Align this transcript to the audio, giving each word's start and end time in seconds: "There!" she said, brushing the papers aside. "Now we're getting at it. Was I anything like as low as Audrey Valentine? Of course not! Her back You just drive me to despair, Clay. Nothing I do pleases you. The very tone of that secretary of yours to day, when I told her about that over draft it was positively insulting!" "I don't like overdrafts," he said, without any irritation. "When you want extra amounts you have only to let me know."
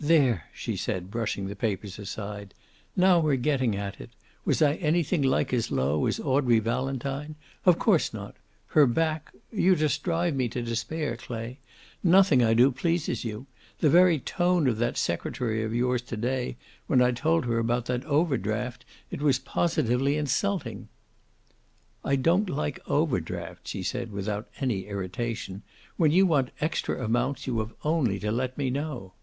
"There!" 0.00 0.44
she 0.52 0.76
said, 0.76 1.10
brushing 1.10 1.46
the 1.46 1.56
papers 1.56 1.98
aside. 1.98 2.52
"Now 2.94 3.20
we're 3.20 3.36
getting 3.36 3.74
at 3.74 4.02
it. 4.02 4.10
Was 4.44 4.60
I 4.60 4.74
anything 4.74 5.22
like 5.22 5.50
as 5.54 5.70
low 5.70 6.04
as 6.04 6.20
Audrey 6.20 6.58
Valentine? 6.58 7.36
Of 7.64 7.78
course 7.78 8.12
not! 8.12 8.36
Her 8.66 8.86
back 8.86 9.32
You 9.50 9.74
just 9.74 10.02
drive 10.02 10.36
me 10.36 10.46
to 10.50 10.60
despair, 10.60 11.16
Clay. 11.16 11.58
Nothing 12.02 12.42
I 12.44 12.52
do 12.52 12.70
pleases 12.70 13.24
you. 13.24 13.46
The 13.78 13.88
very 13.88 14.18
tone 14.18 14.68
of 14.68 14.76
that 14.76 14.98
secretary 14.98 15.64
of 15.64 15.74
yours 15.74 16.02
to 16.02 16.18
day, 16.18 16.58
when 16.86 17.00
I 17.00 17.10
told 17.10 17.46
her 17.46 17.58
about 17.58 17.86
that 17.86 18.04
over 18.04 18.36
draft 18.36 18.84
it 19.10 19.22
was 19.22 19.38
positively 19.38 20.18
insulting!" 20.18 20.88
"I 22.04 22.16
don't 22.16 22.50
like 22.50 22.78
overdrafts," 22.86 23.72
he 23.72 23.82
said, 23.82 24.12
without 24.12 24.50
any 24.60 24.82
irritation. 24.86 25.62
"When 25.96 26.10
you 26.10 26.26
want 26.26 26.50
extra 26.60 27.02
amounts 27.02 27.46
you 27.46 27.58
have 27.60 27.72
only 27.84 28.18
to 28.18 28.30
let 28.30 28.58
me 28.58 28.68
know." 28.68 29.14